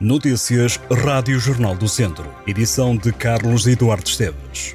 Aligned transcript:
Notícias 0.00 0.80
Rádio 1.04 1.38
Jornal 1.38 1.76
do 1.76 1.86
Centro. 1.86 2.26
Edição 2.46 2.96
de 2.96 3.12
Carlos 3.12 3.66
Eduardo 3.66 4.08
Esteves. 4.08 4.74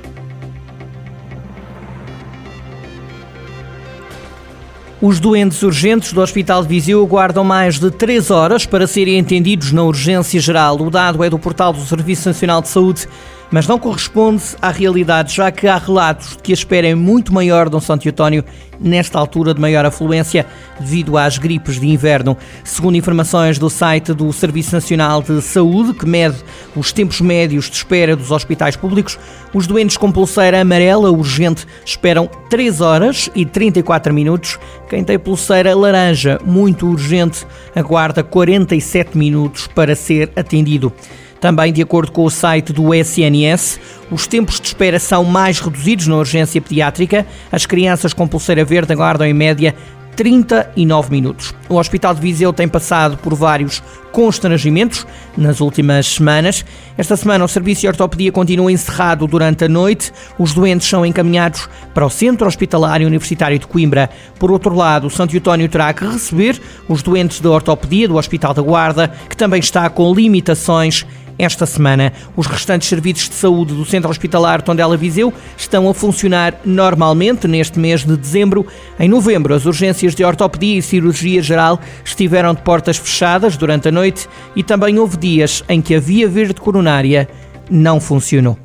Os 5.02 5.20
doentes 5.20 5.64
urgentes 5.64 6.14
do 6.14 6.22
Hospital 6.22 6.62
de 6.62 6.68
Viseu 6.68 7.04
aguardam 7.04 7.44
mais 7.44 7.80
de 7.80 7.90
3 7.90 8.30
horas 8.30 8.68
para 8.68 8.86
serem 8.86 9.20
atendidos 9.20 9.72
na 9.72 9.82
urgência 9.82 10.40
geral. 10.40 10.80
O 10.80 10.92
dado 10.92 11.24
é 11.24 11.30
do 11.30 11.40
portal 11.40 11.74
do 11.74 11.84
Serviço 11.84 12.30
Nacional 12.30 12.62
de 12.62 12.68
Saúde 12.68 13.08
mas 13.52 13.68
não 13.68 13.78
corresponde 13.78 14.44
à 14.62 14.70
realidade, 14.70 15.34
já 15.34 15.52
que 15.52 15.68
há 15.68 15.78
relatos 15.78 16.32
de 16.32 16.44
que 16.44 16.52
a 16.52 16.54
espera 16.54 16.88
é 16.88 16.96
muito 16.96 17.34
maior 17.34 17.70
de 17.70 17.76
um 17.76 17.80
Santo 17.80 18.08
António 18.08 18.44
nesta 18.80 19.18
altura 19.18 19.54
de 19.54 19.62
maior 19.62 19.86
afluência 19.86 20.46
devido 20.80 21.18
às 21.18 21.38
gripes 21.38 21.80
de 21.80 21.88
inverno. 21.88 22.38
Segundo 22.64 22.96
informações 22.96 23.58
do 23.58 23.70
site 23.70 24.14
do 24.14 24.32
Serviço 24.34 24.74
Nacional 24.74 25.22
de 25.22 25.42
Saúde, 25.42 25.94
que 25.94 26.06
mede 26.06 26.36
os 26.76 26.92
tempos 26.92 27.22
médios 27.22 27.70
de 27.70 27.76
espera 27.78 28.16
dos 28.16 28.32
hospitais 28.32 28.76
públicos, 28.76 29.18
os 29.54 29.68
doentes 29.68 29.98
com 29.98 30.12
pulseira 30.12 30.62
amarela 30.62 31.12
urgente 31.12 31.66
esperam 31.86 32.30
3 32.50 32.82
horas 32.82 33.30
e 33.36 33.46
34 33.46 34.14
minutos. 34.14 34.60
Quem 34.90 35.04
tem 35.04 35.18
pulseira 35.18 35.76
laranja 35.76 36.40
muito 36.44 36.88
urgente 36.88 37.46
aguarda 37.76 38.24
47 38.24 39.18
minutos 39.18 39.68
para 39.68 39.96
ser 39.96 40.32
atendido. 40.36 40.92
Também, 41.40 41.72
de 41.72 41.82
acordo 41.82 42.12
com 42.12 42.24
o 42.24 42.30
site 42.30 42.74
do 42.74 42.94
SNS, 42.94 43.80
os 44.10 44.26
tempos 44.26 44.60
de 44.60 44.68
espera 44.68 45.00
são 45.00 45.24
mais 45.24 45.60
reduzidos 45.60 46.08
na 46.08 46.16
urgência 46.16 46.62
pediátrica. 46.62 47.26
As 47.52 47.66
crianças 47.66 48.14
com 48.14 48.28
pulseira 48.28 48.64
verde 48.64 48.94
aguardam 48.94 49.28
em 49.28 49.34
média 49.34 49.76
39 50.16 51.12
minutos. 51.12 51.54
O 51.68 51.76
Hospital 51.76 52.16
de 52.16 52.22
Viseu 52.22 52.54
tem 52.54 52.68
passado 52.68 53.18
por 53.18 53.36
vários 53.36 53.84
constrangimentos 54.12 55.06
nas 55.36 55.60
últimas 55.60 56.08
semanas. 56.08 56.64
Esta 56.98 57.18
semana 57.18 57.44
o 57.44 57.48
serviço 57.50 57.82
de 57.82 57.88
ortopedia 57.88 58.32
continua 58.32 58.72
encerrado 58.72 59.28
durante 59.28 59.66
a 59.66 59.70
noite. 59.70 60.14
Os 60.40 60.54
doentes 60.54 60.88
são 60.88 61.06
encaminhados 61.06 61.70
para 61.94 62.06
o 62.06 62.10
Centro 62.10 62.48
Hospitalar 62.48 63.02
Universitário 63.02 63.60
de 63.60 63.68
Coimbra. 63.68 64.10
Por 64.40 64.52
outro 64.52 64.74
lado, 64.74 65.08
o 65.08 65.10
Santo 65.10 65.36
Eutónio 65.36 65.68
terá 65.68 65.94
que 65.94 66.06
receber 66.06 66.62
os 66.88 67.04
doentes 67.04 67.42
da 67.42 67.50
ortopedia 67.50 68.08
do 68.08 68.16
Hospital 68.16 68.54
da 68.54 68.62
Guarda, 68.62 69.12
que 69.30 69.36
também 69.36 69.60
está 69.60 69.90
com 69.90 70.14
limitações 70.14 71.06
esta 71.38 71.66
semana. 71.66 72.14
Os 72.36 72.48
restantes 72.48 72.88
serviços 72.88 73.30
de 73.30 73.36
saúde 73.36 73.74
do 73.74 73.86
Centro 73.86 74.10
Hospitalar 74.10 74.62
Tondela 74.62 74.98
Viseu 74.98 75.34
estão 75.58 75.90
a 75.90 75.94
funcionar 75.94 76.60
normalmente 76.66 77.48
neste 77.48 77.80
mês 77.80 78.04
de 78.04 78.16
dezembro. 78.16 78.66
Em 79.00 79.08
novembro, 79.08 79.54
as 79.54 79.66
urgências 79.66 80.16
de 80.16 80.24
ortopedia 80.24 80.78
e 80.78 80.82
cirurgia 80.82 81.42
geral 81.42 81.80
estiveram 82.04 82.54
de 82.54 82.62
portas 82.62 82.98
fechadas 82.98 83.58
durante 83.58 83.88
a 83.88 83.92
noite 83.92 84.28
e 84.56 84.64
também 84.64 85.00
houve 85.00 85.18
dias 85.18 85.64
em 85.70 85.82
que 85.82 85.96
a 85.96 86.00
via 86.00 86.28
verde 86.28 86.60
coronária 86.60 87.28
não 87.70 88.00
funcionou. 88.00 88.65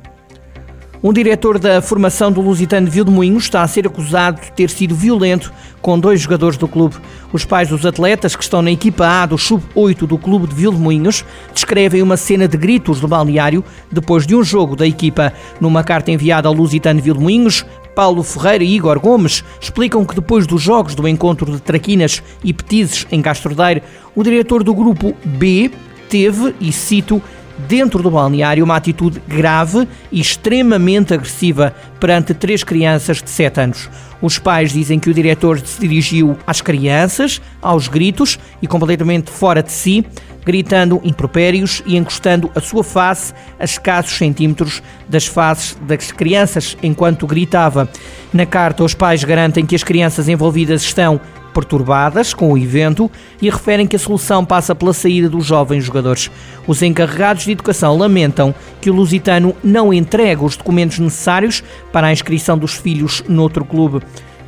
Um 1.03 1.11
diretor 1.11 1.57
da 1.57 1.81
formação 1.81 2.31
do 2.31 2.41
Lusitano 2.41 2.85
de 2.85 2.91
Vilmoinhos 2.91 3.45
está 3.45 3.63
a 3.63 3.67
ser 3.67 3.87
acusado 3.87 4.39
de 4.39 4.51
ter 4.51 4.69
sido 4.69 4.93
violento 4.93 5.51
com 5.81 5.99
dois 5.99 6.21
jogadores 6.21 6.57
do 6.57 6.67
clube. 6.67 6.95
Os 7.33 7.43
pais 7.43 7.69
dos 7.69 7.83
atletas, 7.87 8.35
que 8.35 8.43
estão 8.43 8.61
na 8.61 8.69
equipa 8.69 9.07
A 9.07 9.25
do 9.25 9.35
Sub-8 9.35 10.05
do 10.05 10.15
clube 10.15 10.45
de 10.45 10.53
Vilmoinhos, 10.53 11.25
descrevem 11.51 12.03
uma 12.03 12.17
cena 12.17 12.47
de 12.47 12.55
gritos 12.55 13.01
no 13.01 13.07
balneário 13.07 13.63
depois 13.91 14.27
de 14.27 14.35
um 14.35 14.43
jogo 14.43 14.75
da 14.75 14.85
equipa. 14.85 15.33
Numa 15.59 15.83
carta 15.83 16.11
enviada 16.11 16.47
ao 16.47 16.53
Lusitano 16.53 17.01
de 17.01 17.05
Vilmoinhos, 17.05 17.65
Paulo 17.95 18.21
Ferreira 18.21 18.63
e 18.63 18.75
Igor 18.75 18.99
Gomes 18.99 19.43
explicam 19.59 20.05
que 20.05 20.13
depois 20.13 20.45
dos 20.45 20.61
jogos 20.61 20.93
do 20.93 21.07
encontro 21.07 21.51
de 21.51 21.59
Traquinas 21.59 22.21
e 22.43 22.53
Petizes 22.53 23.07
em 23.11 23.23
Castrodeiro, 23.23 23.81
o 24.15 24.23
diretor 24.23 24.63
do 24.63 24.75
grupo 24.75 25.15
B 25.25 25.71
teve, 26.11 26.53
e 26.59 26.71
cito, 26.71 27.19
dentro 27.67 28.01
do 28.01 28.11
balneário 28.11 28.63
uma 28.63 28.75
atitude 28.75 29.21
grave 29.27 29.87
e 30.11 30.19
extremamente 30.19 31.13
agressiva 31.13 31.73
perante 31.99 32.33
três 32.33 32.63
crianças 32.63 33.21
de 33.21 33.29
7 33.29 33.59
anos. 33.59 33.89
Os 34.21 34.37
pais 34.37 34.71
dizem 34.71 34.99
que 34.99 35.09
o 35.09 35.13
diretor 35.13 35.59
se 35.59 35.79
dirigiu 35.79 36.37
às 36.45 36.61
crianças, 36.61 37.41
aos 37.61 37.87
gritos 37.87 38.39
e 38.61 38.67
completamente 38.67 39.31
fora 39.31 39.63
de 39.63 39.71
si, 39.71 40.05
gritando 40.45 41.01
impropérios 41.03 41.81
e 41.85 41.97
encostando 41.97 42.51
a 42.55 42.59
sua 42.59 42.83
face 42.83 43.33
a 43.59 43.63
escassos 43.63 44.17
centímetros 44.17 44.81
das 45.07 45.25
faces 45.25 45.77
das 45.81 46.11
crianças 46.11 46.77
enquanto 46.81 47.27
gritava. 47.27 47.89
Na 48.33 48.45
carta, 48.45 48.83
os 48.83 48.93
pais 48.93 49.23
garantem 49.23 49.65
que 49.65 49.75
as 49.75 49.83
crianças 49.83 50.27
envolvidas 50.27 50.81
estão 50.81 51.19
perturbadas 51.53 52.33
com 52.33 52.51
o 52.51 52.57
evento 52.57 53.09
e 53.41 53.49
referem 53.49 53.87
que 53.87 53.95
a 53.95 53.99
solução 53.99 54.45
passa 54.45 54.73
pela 54.75 54.93
saída 54.93 55.29
dos 55.29 55.45
jovens 55.45 55.83
jogadores. 55.83 56.31
Os 56.67 56.81
encarregados 56.81 57.45
de 57.45 57.51
educação 57.51 57.97
lamentam 57.97 58.53
que 58.79 58.89
o 58.89 58.93
Lusitano 58.93 59.55
não 59.63 59.93
entrega 59.93 60.43
os 60.43 60.55
documentos 60.55 60.99
necessários 60.99 61.63
para 61.91 62.07
a 62.07 62.13
inscrição 62.13 62.57
dos 62.57 62.73
filhos 62.73 63.23
noutro 63.27 63.65
clube. 63.65 64.01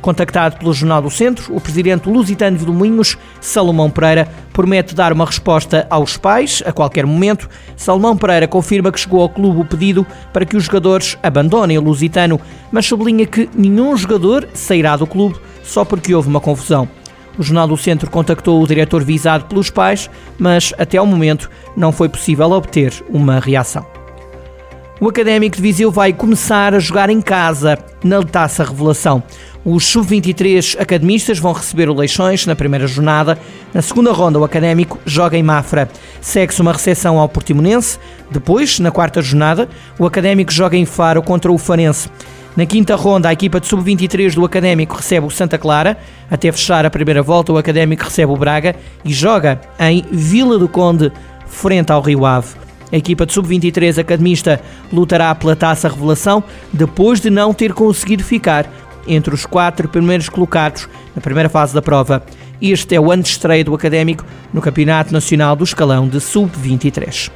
Contactado 0.04 0.58
pelo 0.58 0.74
Jornal 0.74 1.00
do 1.00 1.08
Centro, 1.08 1.56
o 1.56 1.58
presidente 1.58 2.10
lusitano 2.10 2.58
de 2.58 2.66
Domingos, 2.66 3.16
Salomão 3.40 3.88
Pereira, 3.88 4.28
promete 4.52 4.94
dar 4.94 5.14
uma 5.14 5.24
resposta 5.24 5.86
aos 5.88 6.18
pais 6.18 6.62
a 6.66 6.72
qualquer 6.72 7.06
momento. 7.06 7.48
Salomão 7.74 8.14
Pereira 8.14 8.46
confirma 8.46 8.92
que 8.92 9.00
chegou 9.00 9.22
ao 9.22 9.30
clube 9.30 9.62
o 9.62 9.64
pedido 9.64 10.06
para 10.30 10.44
que 10.44 10.58
os 10.58 10.64
jogadores 10.64 11.16
abandonem 11.22 11.78
o 11.78 11.80
lusitano, 11.80 12.38
mas 12.70 12.84
sublinha 12.84 13.24
que 13.24 13.48
nenhum 13.54 13.96
jogador 13.96 14.46
sairá 14.52 14.94
do 14.94 15.06
clube 15.06 15.36
só 15.64 15.84
porque 15.84 16.14
houve 16.14 16.28
uma 16.28 16.40
confusão. 16.40 16.88
O 17.36 17.42
Jornal 17.42 17.66
do 17.66 17.76
Centro 17.76 18.10
contactou 18.10 18.62
o 18.62 18.66
diretor 18.66 19.02
visado 19.02 19.46
pelos 19.46 19.70
pais, 19.70 20.08
mas 20.38 20.72
até 20.78 20.98
ao 20.98 21.06
momento 21.06 21.50
não 21.76 21.90
foi 21.90 22.08
possível 22.08 22.50
obter 22.52 22.92
uma 23.08 23.40
reação. 23.40 23.84
O 25.00 25.08
Académico 25.08 25.56
de 25.56 25.62
Viseu 25.62 25.90
vai 25.90 26.12
começar 26.12 26.72
a 26.72 26.78
jogar 26.78 27.10
em 27.10 27.20
casa 27.20 27.76
na 28.02 28.22
Taça 28.22 28.62
Revelação. 28.62 29.22
Os 29.64 29.84
sub-23 29.86 30.80
academistas 30.80 31.38
vão 31.38 31.52
receber 31.52 31.88
o 31.88 31.94
Leixões 31.94 32.46
na 32.46 32.54
primeira 32.54 32.86
jornada. 32.86 33.36
Na 33.72 33.82
segunda 33.82 34.12
ronda, 34.12 34.38
o 34.38 34.44
Académico 34.44 34.98
joga 35.04 35.36
em 35.36 35.42
Mafra. 35.42 35.90
Segue-se 36.20 36.60
uma 36.60 36.72
recepção 36.72 37.18
ao 37.18 37.28
Portimonense. 37.28 37.98
Depois, 38.30 38.78
na 38.78 38.92
quarta 38.92 39.20
jornada, 39.20 39.68
o 39.98 40.06
Académico 40.06 40.52
joga 40.52 40.76
em 40.76 40.86
Faro 40.86 41.22
contra 41.22 41.50
o 41.50 41.58
Farense. 41.58 42.08
Na 42.56 42.64
quinta 42.64 42.94
ronda, 42.94 43.28
a 43.28 43.32
equipa 43.32 43.58
de 43.58 43.66
sub-23 43.66 44.34
do 44.34 44.44
Académico 44.44 44.94
recebe 44.94 45.26
o 45.26 45.30
Santa 45.30 45.58
Clara. 45.58 45.98
Até 46.30 46.52
fechar 46.52 46.86
a 46.86 46.90
primeira 46.90 47.20
volta, 47.20 47.52
o 47.52 47.58
Académico 47.58 48.04
recebe 48.04 48.30
o 48.30 48.36
Braga 48.36 48.76
e 49.04 49.12
joga 49.12 49.60
em 49.80 50.04
Vila 50.12 50.56
do 50.56 50.68
Conde, 50.68 51.10
frente 51.48 51.90
ao 51.90 52.00
Rio 52.00 52.24
Ave. 52.24 52.54
A 52.92 52.96
equipa 52.96 53.26
de 53.26 53.32
sub-23 53.32 53.98
academista 53.98 54.60
lutará 54.92 55.34
pela 55.34 55.56
taça 55.56 55.88
revelação 55.88 56.44
depois 56.72 57.20
de 57.20 57.28
não 57.28 57.52
ter 57.52 57.72
conseguido 57.72 58.22
ficar 58.22 58.70
entre 59.08 59.34
os 59.34 59.44
quatro 59.44 59.88
primeiros 59.88 60.28
colocados 60.28 60.88
na 61.12 61.20
primeira 61.20 61.48
fase 61.48 61.74
da 61.74 61.82
prova. 61.82 62.24
Este 62.62 62.94
é 62.94 63.00
o 63.00 63.10
ano 63.10 63.24
de 63.24 63.30
estreia 63.30 63.64
do 63.64 63.74
Académico 63.74 64.24
no 64.52 64.62
Campeonato 64.62 65.12
Nacional 65.12 65.56
do 65.56 65.64
Escalão 65.64 66.06
de 66.06 66.20
Sub-23. 66.20 67.32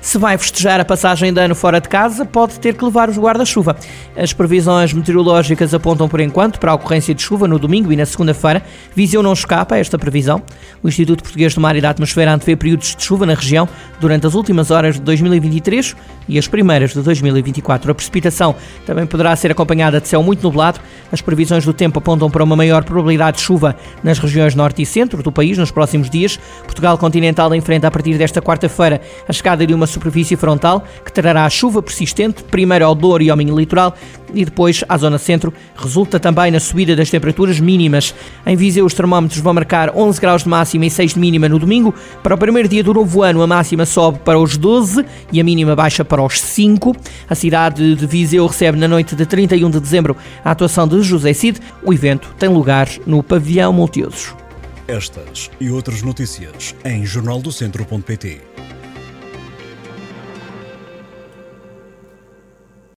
Se 0.00 0.16
vai 0.16 0.38
festejar 0.38 0.80
a 0.80 0.84
passagem 0.84 1.30
de 1.30 1.38
ano 1.38 1.54
fora 1.54 1.78
de 1.78 1.86
casa, 1.86 2.24
pode 2.24 2.58
ter 2.58 2.74
que 2.74 2.82
levar 2.82 3.10
os 3.10 3.18
guarda-chuva. 3.18 3.76
As 4.16 4.32
previsões 4.32 4.94
meteorológicas 4.94 5.74
apontam 5.74 6.08
por 6.08 6.20
enquanto 6.20 6.58
para 6.58 6.72
a 6.72 6.74
ocorrência 6.74 7.14
de 7.14 7.20
chuva 7.20 7.46
no 7.46 7.58
domingo 7.58 7.92
e 7.92 7.96
na 7.96 8.06
segunda-feira. 8.06 8.62
Viseu 8.94 9.22
não 9.22 9.34
escapa 9.34 9.74
a 9.74 9.78
esta 9.78 9.98
previsão. 9.98 10.42
O 10.82 10.88
Instituto 10.88 11.22
Português 11.22 11.54
do 11.54 11.60
Mar 11.60 11.76
e 11.76 11.82
da 11.82 11.90
Atmosfera 11.90 12.32
antevê 12.32 12.56
períodos 12.56 12.96
de 12.96 13.04
chuva 13.04 13.26
na 13.26 13.34
região 13.34 13.68
durante 14.00 14.26
as 14.26 14.34
últimas 14.34 14.70
horas 14.70 14.94
de 14.94 15.02
2023 15.02 15.94
e 16.26 16.38
as 16.38 16.48
primeiras 16.48 16.94
de 16.94 17.02
2024. 17.02 17.90
A 17.90 17.94
precipitação 17.94 18.56
também 18.86 19.06
poderá 19.06 19.36
ser 19.36 19.50
acompanhada 19.50 20.00
de 20.00 20.08
céu 20.08 20.22
muito 20.22 20.42
nublado. 20.42 20.80
As 21.12 21.20
previsões 21.20 21.66
do 21.66 21.74
tempo 21.74 21.98
apontam 21.98 22.30
para 22.30 22.42
uma 22.42 22.56
maior 22.56 22.84
probabilidade 22.84 23.36
de 23.36 23.42
chuva 23.42 23.76
nas 24.02 24.18
regiões 24.18 24.54
norte 24.54 24.80
e 24.80 24.86
centro 24.86 25.22
do 25.22 25.30
país 25.30 25.58
nos 25.58 25.70
próximos 25.70 26.08
dias. 26.08 26.38
Portugal 26.62 26.96
continental 26.96 27.54
enfrenta 27.54 27.86
a 27.86 27.90
partir 27.90 28.16
desta 28.16 28.40
quarta-feira 28.40 29.00
a 29.28 29.32
chegada 29.32 29.66
de 29.66 29.74
uma 29.74 29.89
superfície 29.90 30.36
frontal, 30.36 30.84
que 31.04 31.12
trará 31.12 31.48
chuva 31.50 31.82
persistente, 31.82 32.42
primeiro 32.44 32.86
ao 32.86 32.94
Douro 32.94 33.22
e 33.22 33.30
ao 33.30 33.36
Minho 33.36 33.58
Litoral 33.58 33.94
e 34.34 34.44
depois 34.44 34.84
à 34.88 34.96
zona 34.96 35.18
centro. 35.18 35.52
Resulta 35.76 36.18
também 36.18 36.50
na 36.50 36.60
subida 36.60 36.96
das 36.96 37.10
temperaturas 37.10 37.60
mínimas. 37.60 38.14
Em 38.46 38.56
Viseu, 38.56 38.84
os 38.84 38.94
termómetros 38.94 39.40
vão 39.40 39.54
marcar 39.54 39.94
11 39.94 40.20
graus 40.20 40.42
de 40.44 40.48
máxima 40.48 40.86
e 40.86 40.90
6 40.90 41.14
de 41.14 41.20
mínima 41.20 41.48
no 41.48 41.58
domingo. 41.58 41.94
Para 42.22 42.34
o 42.34 42.38
primeiro 42.38 42.68
dia 42.68 42.82
do 42.82 42.94
novo 42.94 43.22
ano, 43.22 43.42
a 43.42 43.46
máxima 43.46 43.84
sobe 43.84 44.18
para 44.20 44.38
os 44.38 44.56
12 44.56 45.04
e 45.32 45.40
a 45.40 45.44
mínima 45.44 45.74
baixa 45.74 46.04
para 46.04 46.22
os 46.22 46.40
5. 46.40 46.94
A 47.28 47.34
cidade 47.34 47.94
de 47.94 48.06
Viseu 48.06 48.46
recebe 48.46 48.78
na 48.78 48.88
noite 48.88 49.14
de 49.14 49.26
31 49.26 49.70
de 49.70 49.80
dezembro 49.80 50.16
a 50.44 50.50
atuação 50.50 50.86
de 50.86 51.02
José 51.02 51.32
Cid. 51.32 51.60
O 51.82 51.92
evento 51.92 52.34
tem 52.38 52.48
lugar 52.48 52.88
no 53.06 53.22
Pavilhão 53.22 53.72
Multiusos. 53.72 54.34
Estas 54.86 55.50
e 55.60 55.70
outras 55.70 56.02
notícias 56.02 56.74
em 56.84 57.06
jornaldocentro.pt. 57.06 58.40